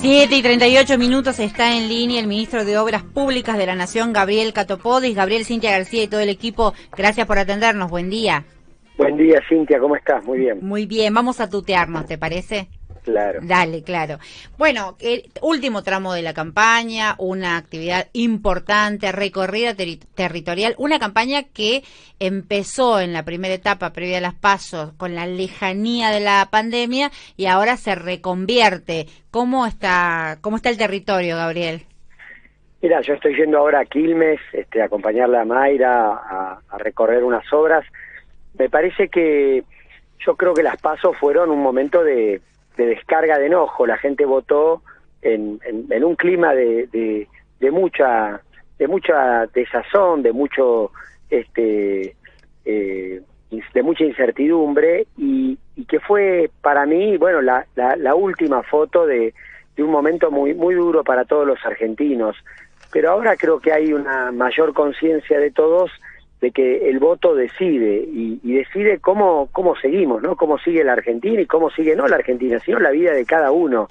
[0.00, 4.12] 7 y 38 minutos está en línea el ministro de Obras Públicas de la Nación,
[4.12, 5.16] Gabriel Catopodis.
[5.16, 7.90] Gabriel, Cintia García y todo el equipo, gracias por atendernos.
[7.90, 8.44] Buen día.
[8.96, 10.24] Buen día, Cintia, ¿cómo estás?
[10.24, 10.60] Muy bien.
[10.62, 12.68] Muy bien, vamos a tutearnos, ¿te parece?
[13.08, 13.40] Claro.
[13.42, 14.18] Dale, claro.
[14.58, 21.84] Bueno, el último tramo de la campaña, una actividad importante, recorrida territorial, una campaña que
[22.20, 27.10] empezó en la primera etapa previa a las pasos con la lejanía de la pandemia
[27.38, 29.06] y ahora se reconvierte.
[29.30, 31.86] ¿Cómo está, cómo está el territorio, Gabriel?
[32.82, 37.24] Mira, yo estoy yendo ahora a Quilmes este, a acompañarla a Mayra a, a recorrer
[37.24, 37.86] unas obras.
[38.58, 39.64] Me parece que
[40.26, 42.42] yo creo que las pasos fueron un momento de,
[42.78, 43.86] de descarga de enojo.
[43.86, 44.82] La gente votó
[45.20, 46.86] en, en, un clima de,
[47.60, 48.40] de, mucha
[48.78, 50.92] de mucha desazón, de mucho
[51.28, 52.14] este
[52.64, 53.20] eh,
[53.74, 59.06] de mucha incertidumbre y, y, que fue para mí bueno la, la, la última foto
[59.06, 59.34] de,
[59.74, 62.36] de, un momento muy muy duro para todos los argentinos
[62.92, 65.90] pero ahora creo que hay una mayor conciencia de todos
[66.40, 70.36] de que el voto decide y, decide cómo, cómo seguimos, ¿no?
[70.36, 73.50] Cómo sigue la Argentina y cómo sigue no la Argentina, sino la vida de cada
[73.50, 73.88] uno.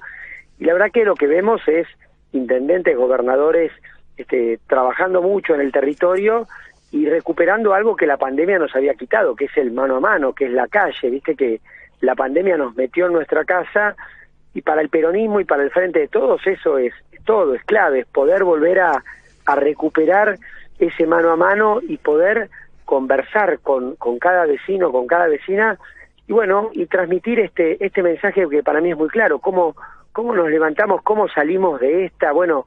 [0.60, 1.88] Y la verdad que lo que vemos es
[2.32, 3.72] intendentes, gobernadores,
[4.16, 6.48] este, trabajando mucho en el territorio
[6.92, 10.34] y recuperando algo que la pandemia nos había quitado, que es el mano a mano,
[10.34, 11.60] que es la calle, viste que
[12.00, 13.96] la pandemia nos metió en nuestra casa
[14.54, 16.94] y para el peronismo y para el frente de todos eso es,
[17.26, 19.04] todo, es clave, es poder volver a,
[19.46, 20.38] a recuperar
[20.80, 22.50] ese mano a mano y poder
[22.86, 25.78] conversar con, con cada vecino, con cada vecina,
[26.28, 29.76] y bueno, y transmitir este, este mensaje que para mí es muy claro, cómo,
[30.12, 32.66] cómo nos levantamos, cómo salimos de esta, bueno,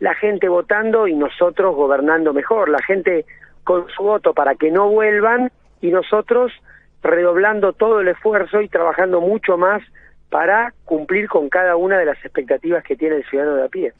[0.00, 3.24] la gente votando y nosotros gobernando mejor, la gente
[3.64, 6.52] con su voto para que no vuelvan y nosotros
[7.02, 9.82] redoblando todo el esfuerzo y trabajando mucho más
[10.28, 13.92] para cumplir con cada una de las expectativas que tiene el ciudadano de a pie.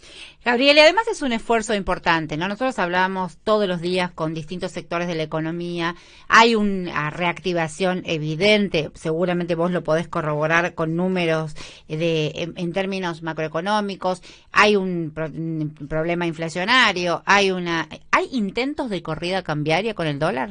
[0.45, 2.49] Gabriel, y además es un esfuerzo importante, ¿no?
[2.49, 5.95] Nosotros hablamos todos los días con distintos sectores de la economía,
[6.29, 11.55] hay una reactivación evidente, seguramente vos lo podés corroborar con números
[11.89, 14.23] de, en, términos macroeconómicos,
[14.53, 20.51] hay un, un problema inflacionario, hay una, ¿hay intentos de corrida cambiaria con el dólar?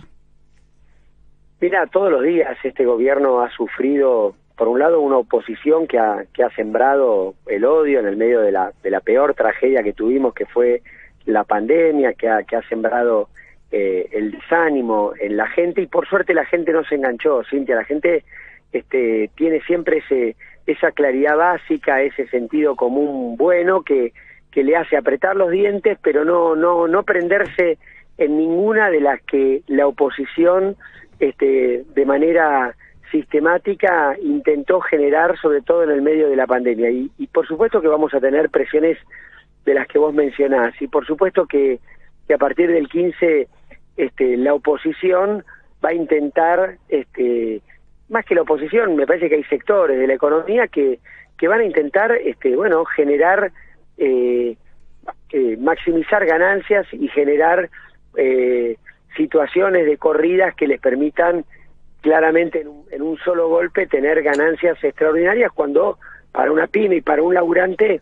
[1.59, 6.25] Mira, todos los días este gobierno ha sufrido por un lado una oposición que ha,
[6.33, 9.93] que ha sembrado el odio en el medio de la, de la peor tragedia que
[9.93, 10.81] tuvimos, que fue
[11.25, 13.29] la pandemia, que ha, que ha sembrado
[13.71, 15.81] eh, el desánimo en la gente.
[15.81, 18.23] Y por suerte la gente no se enganchó, Cintia, la gente
[18.71, 20.35] este, tiene siempre ese,
[20.65, 24.13] esa claridad básica, ese sentido común bueno que,
[24.51, 27.77] que le hace apretar los dientes, pero no, no, no prenderse
[28.17, 30.77] en ninguna de las que la oposición
[31.19, 32.75] este, de manera
[33.11, 36.89] sistemática intentó generar, sobre todo en el medio de la pandemia.
[36.89, 38.97] Y, por supuesto que vamos a tener presiones
[39.65, 40.73] de las que vos mencionás.
[40.81, 41.79] Y por supuesto que,
[42.27, 43.47] que a partir del 15
[43.97, 45.43] este, la oposición
[45.83, 47.61] va a intentar, este,
[48.09, 50.99] más que la oposición, me parece que hay sectores de la economía que,
[51.37, 53.51] que van a intentar, este, bueno, generar,
[53.97, 54.55] eh,
[55.31, 57.69] eh, maximizar ganancias y generar
[58.17, 58.77] eh,
[59.15, 61.45] situaciones de corridas que les permitan
[62.05, 65.97] claramente en un, solo golpe tener ganancias extraordinarias cuando
[66.31, 67.99] para una pyme y para un laburante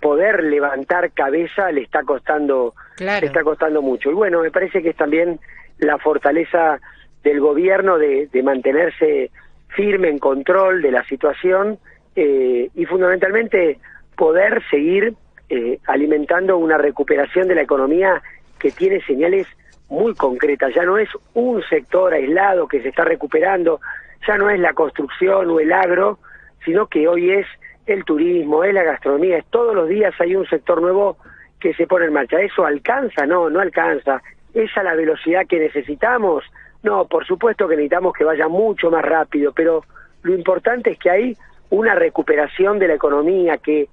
[0.00, 4.10] poder levantar cabeza le está costando le está costando mucho.
[4.10, 5.38] Y bueno me parece que es también
[5.80, 6.80] la fortaleza
[7.22, 9.30] del gobierno de, mantenerse
[9.76, 11.78] firme en control de la situación
[12.16, 13.80] eh, y fundamentalmente
[14.16, 15.12] poder seguir
[15.50, 18.22] eh, alimentando una recuperación de la economía
[18.58, 19.46] que tiene señales
[19.94, 23.80] muy concreta, ya no es un sector aislado que se está recuperando,
[24.26, 26.18] ya no es la construcción o el agro,
[26.64, 27.46] sino que hoy es
[27.86, 31.16] el turismo, es la gastronomía, es todos los días hay un sector nuevo
[31.60, 32.40] que se pone en marcha.
[32.40, 33.26] ¿Eso alcanza?
[33.26, 34.22] No, no alcanza.
[34.52, 36.44] ¿Es la velocidad que necesitamos?
[36.82, 39.82] No, por supuesto que necesitamos que vaya mucho más rápido, pero
[40.22, 41.36] lo importante es que hay
[41.70, 43.88] una recuperación de la economía, que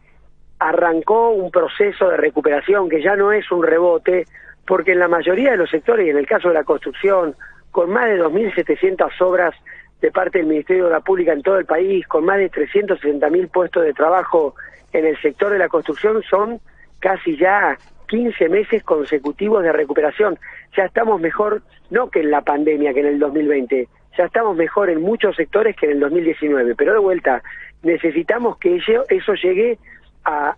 [0.59, 4.25] arrancó un proceso de recuperación que ya no es un rebote,
[4.65, 7.35] porque en la mayoría de los sectores, y en el caso de la construcción,
[7.71, 9.55] con más de 2.700 obras
[10.01, 13.49] de parte del Ministerio de la Pública en todo el país, con más de 360.000
[13.51, 14.55] puestos de trabajo
[14.93, 16.59] en el sector de la construcción, son
[16.99, 17.77] casi ya
[18.07, 20.37] 15 meses consecutivos de recuperación.
[20.75, 23.87] Ya estamos mejor, no que en la pandemia, que en el 2020,
[24.17, 27.41] ya estamos mejor en muchos sectores que en el 2019, pero de vuelta,
[27.83, 29.77] necesitamos que eso llegue
[30.23, 30.55] a,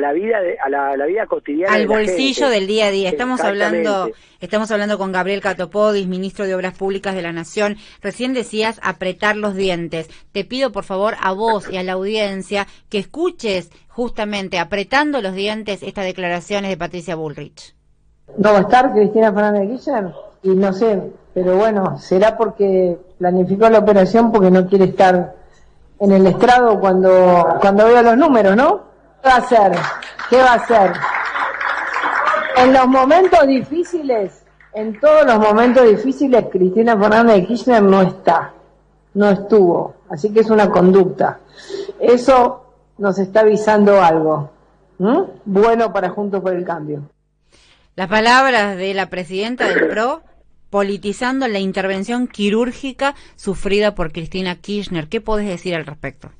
[0.00, 3.08] la, vida a la, vida cotidiana al bolsillo del día a día.
[3.08, 4.10] Estamos hablando
[4.40, 7.76] estamos hablando con Gabriel Catopodis ministro de Obras Públicas de la Nación.
[8.00, 10.08] Recién decías apretar los dientes.
[10.32, 15.34] Te pido por favor a vos y a la audiencia que escuches justamente apretando los
[15.34, 17.74] dientes estas declaraciones de Patricia Bullrich.
[18.38, 20.12] No va a estar Cristina Fernández de Kirchner
[20.42, 21.00] y no sé
[21.34, 25.34] pero bueno será porque planificó la operación porque no quiere estar
[26.02, 28.82] en el estrado cuando, cuando veo los números, ¿no?
[29.22, 29.72] ¿Qué va a hacer?
[30.28, 30.92] ¿Qué va a hacer?
[32.56, 34.42] En los momentos difíciles,
[34.74, 38.52] en todos los momentos difíciles, Cristina Fernández de Kirchner no está,
[39.14, 41.38] no estuvo, así que es una conducta.
[42.00, 42.64] Eso
[42.98, 44.50] nos está avisando algo,
[45.44, 47.02] bueno para Juntos por el Cambio.
[47.94, 50.22] Las palabras de la presidenta del PRO
[50.72, 55.06] politizando la intervención quirúrgica sufrida por Cristina Kirchner.
[55.06, 56.30] ¿Qué podés decir al respecto?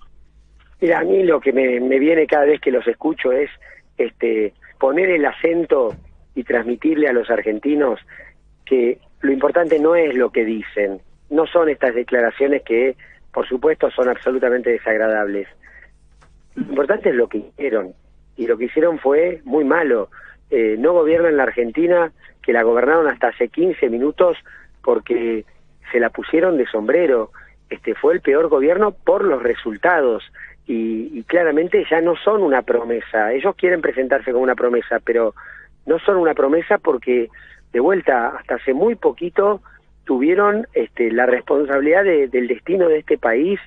[0.80, 3.50] Mira, a mí lo que me, viene cada vez que los escucho es
[3.98, 5.94] este, poner el acento
[6.34, 8.00] y transmitirle a los argentinos
[8.64, 12.96] que lo importante no es lo que dicen, no son estas declaraciones que,
[13.34, 15.46] por supuesto, son absolutamente desagradables.
[16.54, 17.92] Lo importante es lo que hicieron,
[18.38, 20.08] y lo que hicieron fue muy malo.
[20.54, 22.12] Eh, no gobiernan la Argentina
[22.42, 24.36] que la gobernaron hasta hace 15 minutos
[24.84, 25.46] porque
[25.90, 27.30] se la pusieron de sombrero.
[27.70, 30.22] Este fue el peor gobierno por los resultados
[30.66, 33.32] y, claramente ya no son una promesa.
[33.32, 35.34] Ellos quieren presentarse como una promesa, pero
[35.86, 37.30] no son una promesa porque
[37.72, 39.62] de vuelta hasta hace muy poquito
[40.04, 43.58] tuvieron este, la responsabilidad del destino de este país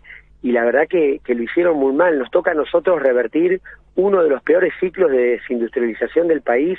[0.44, 2.20] y la verdad que, que, lo hicieron muy mal.
[2.20, 3.60] Nos toca a nosotros revertir
[3.96, 6.78] uno de los peores ciclos de desindustrialización del país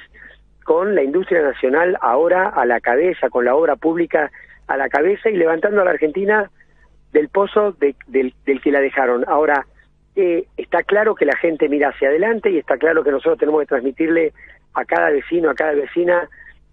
[0.65, 4.31] con la industria nacional ahora a la cabeza, con la obra pública
[4.67, 6.51] a la cabeza y levantando a la Argentina
[7.13, 9.25] del pozo del, que la dejaron.
[9.29, 9.67] Ahora,
[10.17, 13.61] eh, está claro que la gente mira hacia adelante y está claro que nosotros tenemos
[13.61, 14.33] que transmitirle
[14.75, 16.29] a cada vecino, a cada vecina,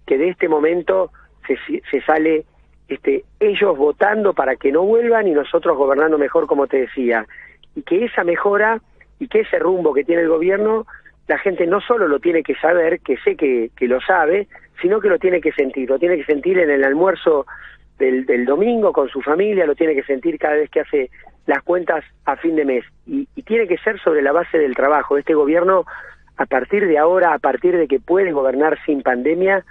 [0.05, 1.11] que de este momento
[1.47, 1.57] se,
[1.89, 2.45] se sale
[2.87, 7.25] este, ellos votando para que no vuelvan y nosotros gobernando mejor, como te decía.
[7.75, 8.81] Y que esa mejora
[9.19, 10.85] y que ese rumbo que tiene el gobierno
[11.27, 14.47] la gente no solo lo tiene que saber, que sé que, lo sabe,
[14.81, 17.45] sino que lo tiene que sentir, lo tiene que sentir en el almuerzo
[17.97, 21.09] del, domingo con su familia, lo tiene que sentir cada vez que hace
[21.45, 22.83] las cuentas a fin de mes.
[23.05, 25.17] Y, y, tiene que ser sobre la base del trabajo.
[25.17, 25.85] Este gobierno,
[26.35, 29.63] a partir de ahora, a partir de que puede gobernar sin pandemia,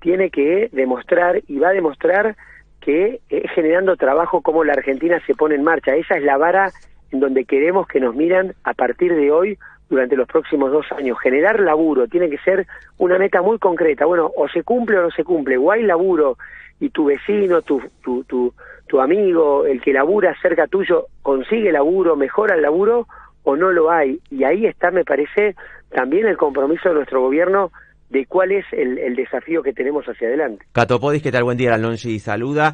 [0.00, 2.36] tiene que demostrar y va a demostrar
[2.80, 5.96] que es generando trabajo como la Argentina se pone en marcha.
[5.96, 6.70] Esa es la vara
[7.12, 9.58] en donde queremos que nos miran a partir de hoy
[9.88, 11.18] durante los próximos dos años.
[11.20, 12.66] Generar laburo tiene que ser
[12.98, 14.04] una meta muy concreta.
[14.04, 15.56] Bueno, o se cumple o no se cumple.
[15.56, 16.36] O hay laburo
[16.80, 18.52] y tu vecino, tu, tu, tu,
[18.86, 23.06] tu amigo, el que labura cerca tuyo, consigue laburo, mejora el laburo
[23.44, 24.20] o no lo hay.
[24.30, 25.56] Y ahí está, me parece,
[25.90, 27.72] también el compromiso de nuestro gobierno
[28.10, 30.64] de cuál es el, desafío que tenemos hacia adelante.
[30.72, 31.44] Catopodis, ¿qué tal?
[31.44, 32.72] Buen día, y saluda.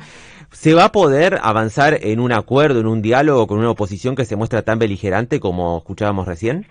[0.53, 4.25] ¿Se va a poder avanzar en un acuerdo, en un diálogo con una oposición que
[4.25, 6.67] se muestra tan beligerante como escuchábamos recién?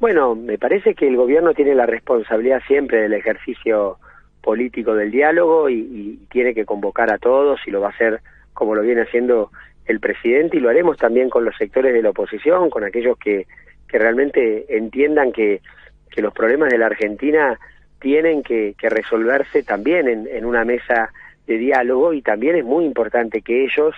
[0.00, 3.98] Bueno, me parece que el gobierno tiene la responsabilidad siempre del ejercicio
[4.40, 8.20] político del diálogo y, tiene que convocar a todos y lo va a hacer
[8.54, 9.50] como lo viene haciendo
[9.86, 13.46] el presidente y lo haremos también con los sectores de la oposición, con aquellos que,
[13.88, 15.60] que realmente entiendan que,
[16.08, 17.58] que los problemas de la Argentina
[18.00, 21.10] tienen que, resolverse también en, en, una mesa
[21.46, 23.94] de diálogo y también es muy importante que ellos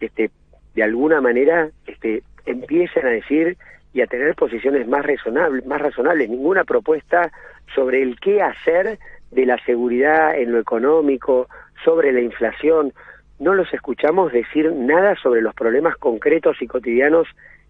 [0.00, 0.30] este,
[0.74, 3.56] de alguna manera este, empiecen a decir
[3.92, 7.30] y a tener posiciones más razonables, más razonables, ninguna propuesta
[7.74, 8.98] sobre el qué hacer
[9.30, 11.48] de la seguridad en lo económico,
[11.84, 12.92] sobre la inflación.
[13.38, 17.28] No los escuchamos decir nada sobre los problemas concretos y cotidianos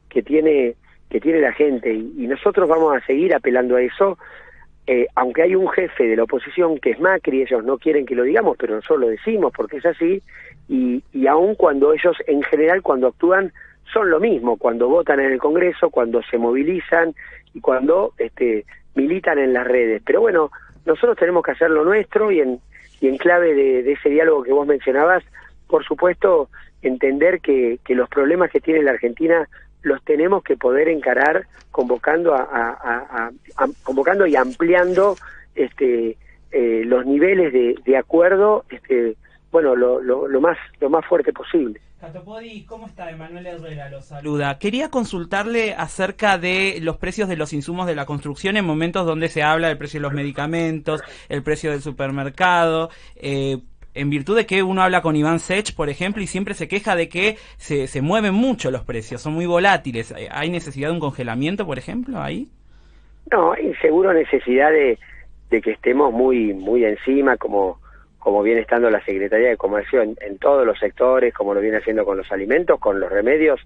[0.09, 0.77] que tiene
[1.11, 4.19] que tiene la gente y, nosotros vamos a seguir apelando a eso.
[4.87, 8.15] Eh, aunque hay un jefe de la oposición que es Macri, ellos no quieren que
[8.15, 10.23] lo digamos, pero nosotros lo decimos porque es así,
[10.69, 13.53] y, y aun cuando ellos en general cuando actúan
[13.93, 17.15] son lo mismo cuando votan en el Congreso, cuando se movilizan
[17.53, 20.03] y cuando este, militan en las redes.
[20.05, 20.51] Pero bueno,
[20.85, 22.61] nosotros tenemos que hacer lo nuestro y en,
[23.01, 25.23] y en clave de, ese diálogo que vos mencionabas,
[25.69, 26.49] por supuesto,
[26.83, 29.49] entender que, que los problemas que tiene la Argentina
[29.85, 33.31] los tenemos que poder encarar convocando a,
[33.83, 35.17] convocando y ampliando
[35.55, 36.17] este
[36.51, 39.17] eh, los niveles de, acuerdo este
[39.53, 41.81] bueno lo, lo, lo más lo más fuerte posible
[42.67, 43.11] ¿cómo está?
[43.11, 44.59] Emanuel Herrera lo saluda.
[44.59, 49.29] Quería consultarle acerca de los precios de los insumos de la construcción en momentos donde
[49.29, 52.91] se habla del precio de los medicamentos, el precio del supermercado.
[53.17, 53.59] Eh,
[53.95, 56.97] en virtud de que uno habla con Iván Sech, por ejemplo, y siempre se queja
[56.97, 60.15] de que se, se mueven mucho los precios, son muy volátiles.
[60.31, 62.49] ¿Hay necesidad de un congelamiento, por ejemplo, ahí?
[63.31, 64.99] No, hay seguro necesidad de,
[65.51, 67.79] de que estemos muy muy encima, como
[68.19, 71.77] como viene estando la Secretaría de Comercio en, en, todos los sectores, como lo viene
[71.77, 73.61] haciendo con los alimentos, con los remedios,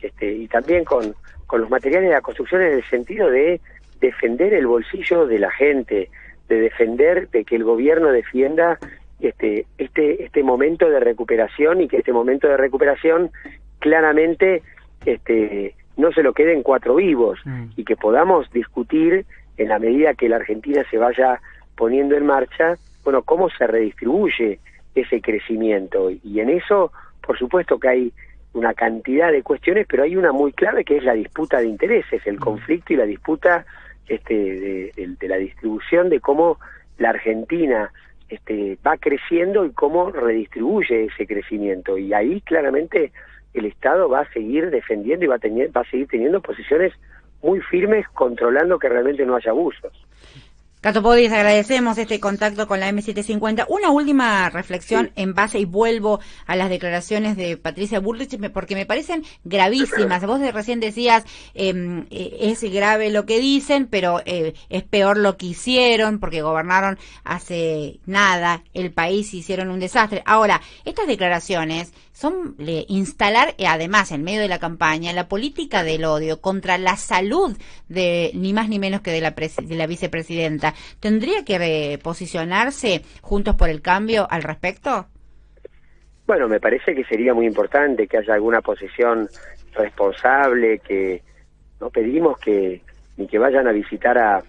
[0.00, 1.16] este, y también con,
[1.48, 3.60] con los materiales de la construcción en el sentido de
[4.00, 6.10] defender el bolsillo de la gente,
[6.48, 8.78] de defender de que el gobierno defienda
[9.20, 13.30] este este este momento de recuperación y que este momento de recuperación
[13.78, 14.62] claramente
[15.04, 17.66] este no se lo queden cuatro vivos mm.
[17.76, 21.40] y que podamos discutir en la medida que la Argentina se vaya
[21.76, 24.58] poniendo en marcha, bueno, cómo se redistribuye
[24.94, 26.92] ese crecimiento y en eso,
[27.24, 28.12] por supuesto que hay
[28.52, 32.24] una cantidad de cuestiones, pero hay una muy clave que es la disputa de intereses,
[32.26, 32.40] el mm.
[32.40, 33.64] conflicto y la disputa
[34.08, 36.58] este, de, de, de la distribución de cómo
[36.98, 37.90] la Argentina
[38.34, 41.98] este, va creciendo y cómo redistribuye ese crecimiento.
[41.98, 43.12] Y ahí claramente
[43.54, 46.92] el Estado va a seguir defendiendo y va a, tener, va a seguir teniendo posiciones
[47.42, 49.92] muy firmes controlando que realmente no haya abusos.
[50.84, 53.64] Cato Podis, agradecemos este contacto con la M750.
[53.70, 58.84] Una última reflexión en base y vuelvo a las declaraciones de Patricia Bullrich porque me
[58.84, 60.26] parecen gravísimas.
[60.26, 61.24] Vos recién decías,
[61.54, 66.42] em, eh, es grave lo que dicen, pero eh, es peor lo que hicieron porque
[66.42, 70.22] gobernaron hace nada el país y hicieron un desastre.
[70.26, 72.56] Ahora, estas declaraciones son
[72.88, 77.56] instalar, eh, además, en medio de la campaña, la política del odio contra la salud
[77.88, 80.73] de ni más ni menos que de la, de la vicepresidenta.
[81.00, 85.06] ¿Tendría que posicionarse Juntos por el Cambio al respecto?
[86.26, 89.28] Bueno, me parece que sería muy importante que haya alguna posición
[89.74, 91.22] responsable, que
[91.80, 92.80] no pedimos que
[93.16, 94.42] ni que vayan a visitar a,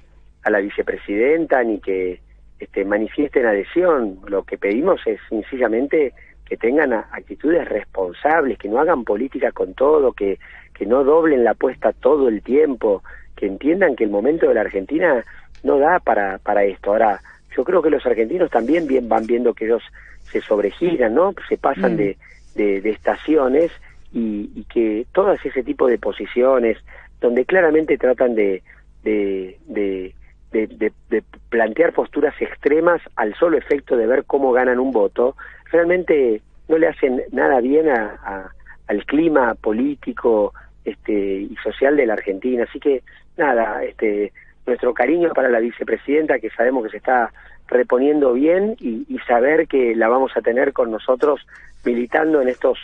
[0.44, 2.22] a la vicepresidenta, ni que
[2.60, 4.20] este, manifiesten adhesión.
[4.28, 6.14] Lo que pedimos es sencillamente
[6.46, 10.40] que tengan actitudes responsables, que no hagan política con todo, que,
[10.74, 13.04] que no doblen la apuesta todo el tiempo,
[13.36, 15.26] que entiendan que el momento de la Argentina
[15.66, 16.92] no da para, para esto.
[16.92, 17.22] Ahora,
[17.56, 19.84] yo creo que los argentinos también bien van viendo que ellos
[20.32, 21.34] se sobregiran, ¿no?
[21.50, 21.98] Se pasan mm.
[21.98, 22.18] de,
[22.56, 23.72] de, estaciones
[24.14, 26.78] y, y, que todas ese tipo de posiciones,
[27.20, 28.64] donde claramente tratan de,
[29.04, 30.16] de, de
[30.52, 35.36] de, de, plantear posturas extremas al solo efecto de ver cómo ganan un voto,
[35.70, 38.52] realmente no le hacen nada bien a,
[38.88, 40.54] al clima político
[40.86, 42.66] este, y social de la Argentina.
[42.70, 43.04] Así que
[43.38, 44.32] nada, este,
[44.66, 47.32] nuestro cariño para la vicepresidenta, que sabemos que se está
[47.68, 51.42] reponiendo bien y, saber que la vamos a tener con nosotros
[51.84, 52.78] militando en estos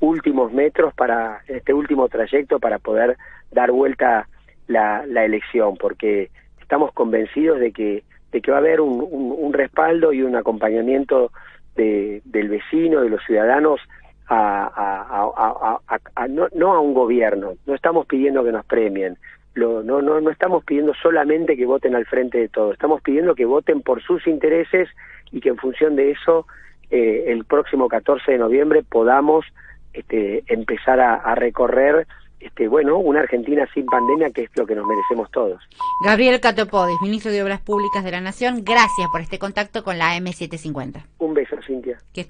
[0.00, 3.16] últimos metros para este último trayecto para poder
[3.50, 4.28] dar vuelta
[4.68, 6.30] la, la elección, porque
[6.60, 11.32] estamos convencidos de que de que va a haber un, respaldo y un acompañamiento
[11.76, 13.80] de, del vecino, de los ciudadanos,
[14.28, 17.54] a, no a un gobierno.
[17.66, 19.16] No estamos pidiendo que nos premien.
[19.54, 22.72] Lo, no, no, no estamos pidiendo solamente que voten al frente de todo.
[22.72, 24.88] Estamos pidiendo que voten por sus intereses
[25.32, 26.46] y que en función de eso
[26.90, 29.44] eh, el próximo 14 de noviembre podamos
[29.92, 32.06] este, empezar a, a recorrer
[32.40, 35.60] este, bueno, una Argentina sin pandemia, que es lo que nos merecemos todos.
[36.04, 40.16] Gabriel Catopodis, ministro de Obras Públicas de la Nación, gracias por este contacto con la
[40.16, 41.02] M750.
[41.18, 41.98] Un beso, Cintia.